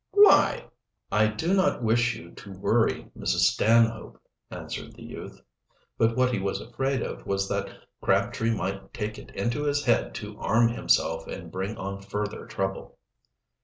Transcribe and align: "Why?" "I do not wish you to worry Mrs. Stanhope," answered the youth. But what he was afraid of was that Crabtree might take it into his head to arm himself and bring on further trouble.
"Why?" 0.13 0.65
"I 1.11 1.27
do 1.27 1.53
not 1.53 1.83
wish 1.83 2.15
you 2.15 2.31
to 2.31 2.51
worry 2.57 3.11
Mrs. 3.15 3.51
Stanhope," 3.51 4.19
answered 4.49 4.95
the 4.95 5.03
youth. 5.03 5.39
But 5.95 6.15
what 6.17 6.33
he 6.33 6.39
was 6.39 6.59
afraid 6.59 7.03
of 7.03 7.27
was 7.27 7.47
that 7.49 7.69
Crabtree 8.01 8.49
might 8.55 8.95
take 8.95 9.19
it 9.19 9.29
into 9.35 9.61
his 9.63 9.85
head 9.85 10.15
to 10.15 10.39
arm 10.39 10.69
himself 10.69 11.27
and 11.27 11.51
bring 11.51 11.77
on 11.77 12.01
further 12.01 12.47
trouble. 12.47 12.97